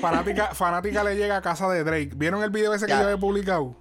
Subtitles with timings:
[0.00, 2.10] fanática, fanática le llega a casa de Drake.
[2.16, 3.76] ¿Vieron el video ese que yo había publicado?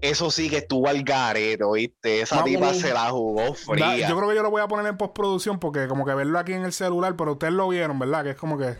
[0.00, 2.22] Eso sí que estuvo al gareto, ¿viste?
[2.22, 4.08] Esa tipa se la jugó fría.
[4.08, 6.54] yo creo que yo lo voy a poner en postproducción porque como que verlo aquí
[6.54, 8.24] en el celular, pero ustedes lo vieron, ¿verdad?
[8.24, 8.76] Que es como que...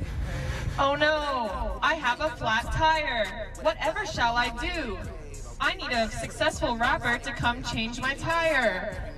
[0.78, 3.24] Oh no, I have a flat tire.
[3.62, 4.96] Whatever shall I do?
[5.60, 9.12] I need a successful rapper to come change my tire.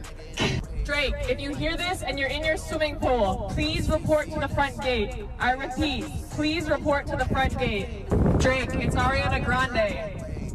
[0.85, 4.49] Drake, if you hear this and you're in your swimming pool, please report to the
[4.49, 5.25] front gate.
[5.39, 8.09] I repeat, please report to the front gate.
[8.39, 10.11] Drake, it's Ariana Grande.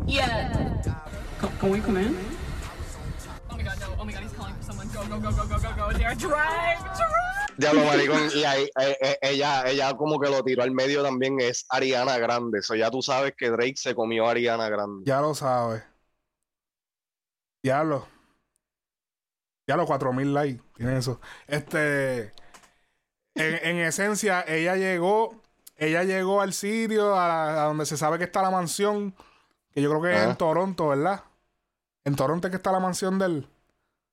[0.05, 0.81] Yeah.
[1.59, 2.17] Can we come in?
[3.49, 3.95] Oh my god, no.
[3.99, 4.89] Oh my god, he's calling for someone.
[4.89, 5.97] Go, go, go, go, go, go, go.
[5.97, 7.47] There, drive, drive.
[7.57, 8.29] Diablo, maricón.
[8.35, 12.17] Y ahí, eh, eh, ella, ella como que lo tiró al medio también es Ariana
[12.17, 12.59] Grande.
[12.59, 15.03] Eso ya tú sabes que Drake se comió a Ariana Grande.
[15.05, 15.83] Ya lo sabes.
[17.63, 18.16] Diablo.
[19.67, 21.19] Ya los 4000 likes tiene eso.
[21.47, 22.31] Este.
[23.35, 25.41] En, esencia, ella llegó.
[25.75, 29.13] Ella llegó al sitio a, donde se sabe que está la mansión.
[29.71, 31.23] Que yo creo que es en Toronto, ¿verdad?
[32.03, 33.47] En Toronto es que está la mansión del.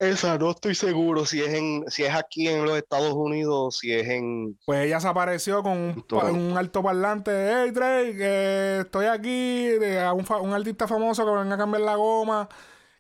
[0.01, 3.95] Esa, no estoy seguro si es en, si es aquí en los Estados Unidos, si
[3.95, 4.59] es en.
[4.67, 7.31] Pues ella se apareció con un, un alto parlante.
[7.31, 9.69] Hey Drake, eh, estoy aquí.
[9.69, 12.49] De, un, un artista famoso que venga a cambiar la goma.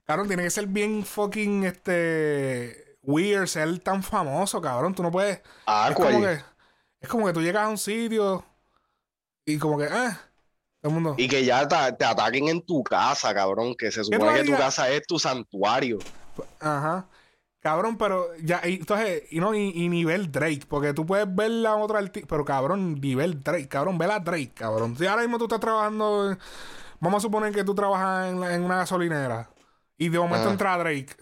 [0.06, 4.94] Cabrón, tiene que ser bien fucking este weird ser tan famoso, cabrón.
[4.94, 5.41] Tú no puedes.
[5.66, 6.41] Ah, es como que
[7.05, 8.44] es como que tú llegas a un sitio
[9.44, 10.19] y como que, ah,
[10.80, 11.14] todo el mundo.
[11.19, 13.75] Y que ya te, ataquen en tu casa, cabrón.
[13.75, 15.98] Que se supone que tu casa es tu santuario.
[16.60, 17.06] Ajá.
[17.60, 21.77] Cabrón, pero ya, y, entonces, y no, y, nivel Drake, porque tú puedes ver la
[21.77, 24.97] otra artista, pero cabrón, nivel Drake, cabrón, ve la Drake, cabrón.
[24.98, 26.36] Si ahora mismo tú estás trabajando,
[27.00, 29.48] vamos a suponer que tú trabajas en, en una gasolinera,
[29.97, 30.53] y de momento ah.
[30.53, 31.17] entra Drake.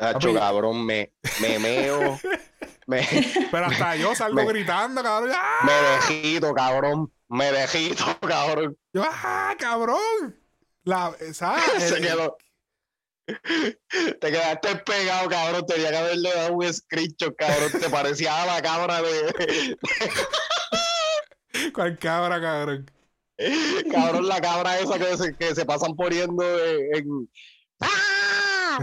[0.00, 2.18] Hacho, cabrón, me, me meo.
[2.86, 3.06] me,
[3.50, 5.32] Pero hasta yo salgo gritando, cabrón.
[5.34, 5.60] ¡Ah!
[5.64, 7.12] Me dejito, cabrón.
[7.28, 8.76] Me dejito, cabrón.
[8.92, 10.38] Yo, ¡ah, cabrón!
[10.84, 11.64] La, ¿sabes?
[11.88, 12.36] Se quedó.
[13.26, 15.66] Te quedaste pegado, cabrón.
[15.66, 17.72] Tenía que haberle dado un screenshot, cabrón.
[17.78, 19.76] Te parecía a la cabra de.
[21.74, 22.90] ¿Cuál cabra, cabrón?
[23.90, 27.30] Cabrón, la cabra esa que se, que se pasan poniendo en.
[27.80, 28.78] ¡Ah!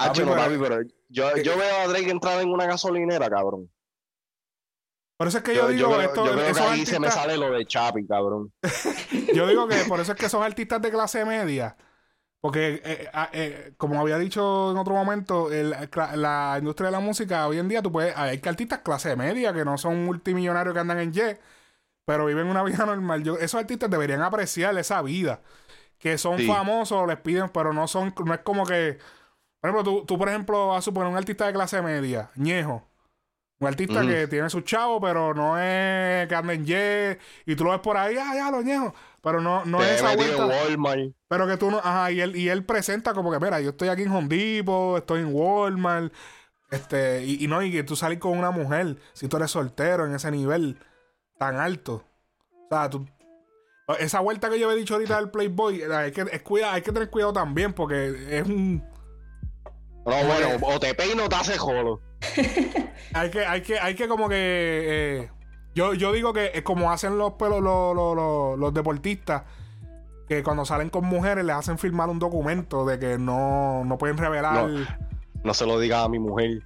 [0.00, 3.68] Ah, no, papi, pero yo, yo veo a Drake entrar en una gasolinera, cabrón.
[5.16, 7.36] Por eso es que yo, digo yo, esto, yo veo que ahí se me sale
[7.36, 8.52] lo de Chapi, cabrón.
[9.34, 11.76] yo digo que por eso es que son artistas de clase media
[12.40, 17.46] porque, eh, ah, eh, como había dicho en otro momento, la industria de la música
[17.48, 21.00] hoy en día, tú puedes, hay artistas clase media que no son multimillonarios que andan
[21.00, 21.40] en jet,
[22.04, 23.26] pero viven una vida normal.
[23.40, 25.42] esos artistas deberían apreciar esa vida.
[25.98, 28.98] Que son famosos, les piden, pero no son, no es como que.
[29.60, 32.88] Por ejemplo, tú, tú por ejemplo, vas a suponer un artista de clase media, Ñejo.
[33.60, 37.20] Un artista que tiene su chavo, pero no es que anda en jet.
[37.44, 38.94] Y tú lo ves por ahí, ah, ya, lo Ñejo.
[39.20, 40.48] Pero no, no es esa vuelta.
[41.28, 43.88] Pero que tú no, ajá, y él, y él presenta como que, mira, yo estoy
[43.88, 46.12] aquí en Hondipo, estoy en Walmart,
[46.70, 50.14] este, y, no, y que tú sales con una mujer, si tú eres soltero en
[50.14, 50.78] ese nivel
[51.36, 52.04] tan alto.
[52.50, 53.08] O sea, tú,
[53.98, 56.92] esa vuelta que yo he dicho ahorita del Playboy, hay que, es cuida, hay que
[56.92, 58.84] tener cuidado también, porque es un.
[60.06, 62.00] No, bueno, o te peino o te hace jolo.
[63.14, 65.30] hay que, hay que, hay que como que eh,
[65.74, 69.42] yo, yo digo que es como hacen los, los, los, los, deportistas,
[70.28, 74.18] que cuando salen con mujeres les hacen firmar un documento de que no, no pueden
[74.18, 74.68] revelar.
[75.44, 76.62] No, se lo diga a mi mujer.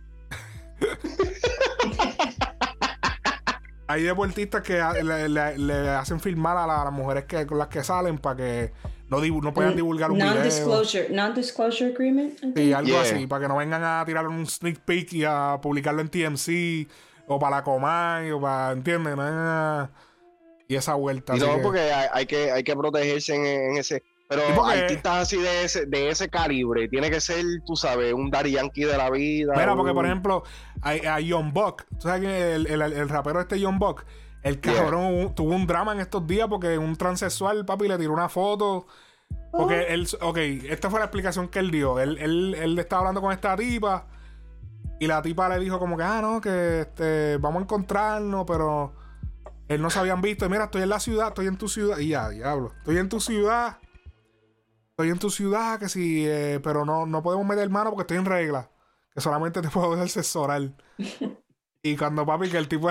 [3.86, 8.36] Hay deportistas que le, hacen firmar a, las mujeres que, con las que salen para
[8.36, 8.72] que
[9.20, 12.38] no, no puedan divulgar un non-disclosure, Non-disclosure agreement.
[12.56, 16.00] Sí, algo así, para que no vengan a tirar un sneak peek y a publicarlo
[16.00, 16.88] en TMC
[17.26, 19.16] o para la Comay, o para, ¿entiendes?
[20.68, 21.36] y esa vuelta.
[21.36, 24.02] Y no, porque hay, que, hay que protegerse en, ese.
[24.28, 28.52] Pero artistas así de ese, de ese calibre, tiene que ser, tú sabes, un Daddy
[28.52, 29.52] Yankee de la vida.
[29.54, 30.42] Mira, porque por ejemplo,
[30.80, 34.04] hay, hay John Buck, tú sabes que el, el, rapero este John Buck,
[34.42, 38.28] el cabrón tuvo un drama en estos días porque un transexual, papi, le tiró una
[38.28, 38.86] foto.
[39.50, 39.92] Porque oh.
[39.92, 42.00] él, ok, esta fue la explicación que él dio.
[42.00, 44.06] Él, él, él estaba hablando con esta tipa
[45.02, 48.94] y la tipa le dijo como que, ah, no, que este, vamos a encontrarnos, pero
[49.66, 50.46] él no se habían visto.
[50.46, 51.98] Y mira, estoy en la ciudad, estoy en tu ciudad.
[51.98, 52.72] Y ya, diablo.
[52.78, 53.78] Estoy en tu ciudad.
[54.90, 58.18] Estoy en tu ciudad, que sí, eh, pero no, no podemos meter mano porque estoy
[58.18, 58.70] en regla.
[59.14, 60.70] Que solamente te puedo asesorar.
[61.82, 62.88] y cuando papi, que el tipo...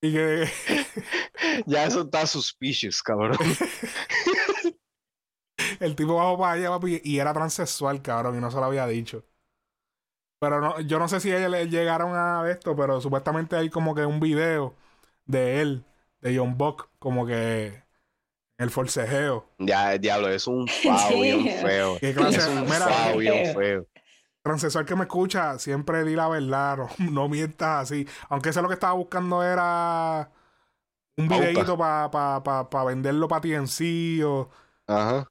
[0.00, 0.48] y que...
[1.66, 3.36] ya eso está suspicious, cabrón.
[5.80, 8.86] el tipo bajó para allá, papi, y era transexual, cabrón, y no se lo había
[8.86, 9.24] dicho.
[10.40, 14.06] Pero no, yo no sé si ellos llegaron a esto, pero supuestamente hay como que
[14.06, 14.74] un video
[15.26, 15.84] de él,
[16.20, 17.82] de John Buck, como que
[18.58, 19.48] el forcejeo.
[19.58, 21.98] Ya, el diablo, es un fao bien feo.
[22.00, 22.38] ¿Qué clase?
[22.38, 23.86] Es un Mira, fao bien feo.
[24.48, 28.08] Transexual que me escucha, siempre di la verdad, no, no mientas así.
[28.30, 30.32] Aunque eso lo que estaba buscando era
[31.18, 34.48] un videito para pa, pa, pa venderlo para ti en sí o...
[34.86, 35.28] Ajá.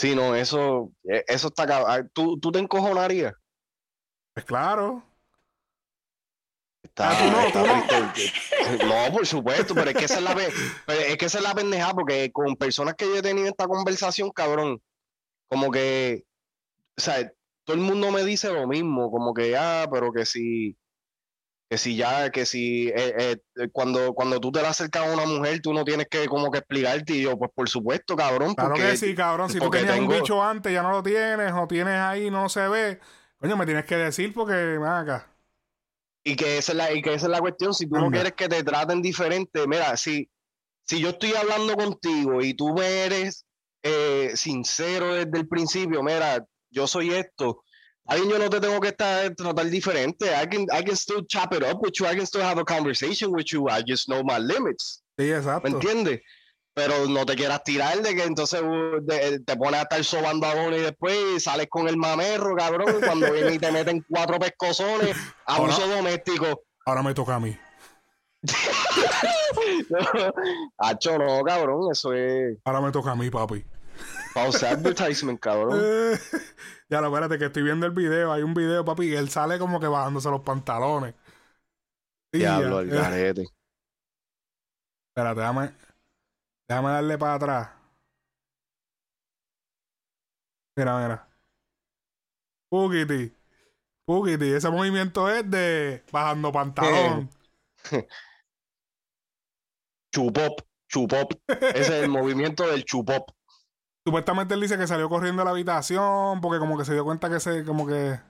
[0.00, 2.10] Sí, no, eso, eh, eso está cabrón.
[2.12, 3.34] ¿Tú, tú te encojonarías.
[4.34, 5.04] Pues claro.
[6.82, 8.12] Está, Ah, tú no, está
[8.78, 9.12] tú no.
[9.12, 12.32] por supuesto, pero es que esa es la es que esa es la pendejada, porque
[12.32, 14.82] con personas que yo he tenido esta conversación, cabrón,
[15.48, 16.24] como que,
[16.96, 17.30] o sea,
[17.64, 20.76] todo el mundo me dice lo mismo, como que, ah, pero que si,
[21.70, 25.26] que si ya, que si, eh, eh, cuando, cuando tú te le acercas a una
[25.26, 28.74] mujer, tú no tienes que como que explicarte, y yo, pues por supuesto, cabrón, Claro
[28.74, 29.50] porque que sí, cabrón.
[29.50, 32.68] Si tú tenías un bicho antes, ya no lo tienes, o tienes ahí, no se
[32.68, 33.00] ve.
[33.38, 35.26] Coño, me tienes que decir porque, acá.
[36.22, 37.74] Y que esa es la, y que esa es la cuestión.
[37.74, 40.30] Si tú no quieres que te traten diferente, mira, si,
[40.86, 43.44] si yo estoy hablando contigo y tú me eres
[43.82, 47.62] eh, sincero desde el principio, mira, yo soy esto.
[48.06, 50.26] Ahí yo no te tengo que estar, tratar diferente.
[50.26, 52.06] I can, I can still chop it up with you.
[52.06, 53.66] I can still have a conversation with you.
[53.70, 55.02] I just know my limits.
[55.18, 55.68] Sí, ¿Me exacto.
[55.68, 56.20] entiendes?
[56.74, 60.46] Pero no te quieras tirar de que entonces uh, de- te pones a estar sobando
[60.46, 64.38] a uno y después sales con el mamerro, cabrón, cuando viene y te meten cuatro
[64.40, 65.16] pescozones,
[65.46, 66.62] abuso doméstico.
[66.84, 67.56] Ahora me toca a mí.
[70.78, 73.64] Hacho, no, cabrón, eso es Ahora me toca a mí, papi.
[74.34, 75.80] Pausa advertisement, cabrón.
[75.80, 76.18] Eh,
[76.90, 78.32] ya lo espérate que estoy viendo el video.
[78.32, 81.14] Hay un video, papi, y él sale como que bajándose los pantalones.
[82.32, 83.44] Diablo, el eh, garete.
[85.08, 85.74] Espérate, déjame,
[86.68, 87.70] déjame darle para atrás.
[90.76, 91.28] Mira, mira.
[92.68, 93.32] Pukiti.
[94.04, 94.52] Pukiti.
[94.52, 97.30] Ese movimiento es de bajando pantalón.
[100.12, 101.32] Chupop, chupop.
[101.48, 103.30] Ese es el movimiento del chupop.
[104.04, 107.30] Supuestamente él dice que salió corriendo a la habitación porque como que se dio cuenta
[107.30, 108.20] que se, como que...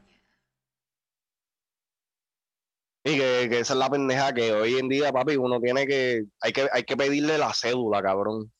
[3.07, 6.25] Y que, que esa es la pendeja que hoy en día, papi, uno tiene que,
[6.41, 8.51] hay que, hay que pedirle la cédula, cabrón.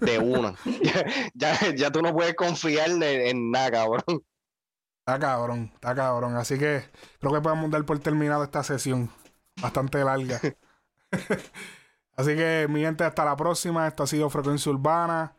[0.00, 0.54] De una.
[0.82, 1.04] ya,
[1.34, 4.24] ya, ya tú no puedes confiar en, en nada, cabrón.
[5.00, 6.36] Está cabrón, está cabrón.
[6.36, 6.82] Así que
[7.20, 9.10] creo que podemos dar por terminado esta sesión.
[9.60, 10.40] Bastante larga.
[12.16, 13.86] Así que, mi gente, hasta la próxima.
[13.86, 15.34] Esto ha sido Frecuencia Urbana.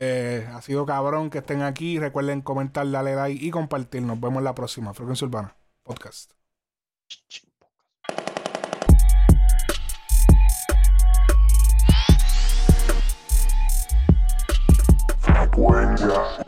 [0.00, 1.98] Eh, ha sido cabrón que estén aquí.
[1.98, 4.02] Recuerden comentar, darle like y compartir.
[4.02, 4.94] Nos vemos la próxima.
[4.94, 6.32] Frecuencia Urbana Podcast.
[15.20, 16.47] Frecuencia